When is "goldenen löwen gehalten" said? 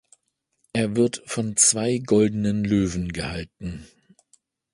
1.99-3.87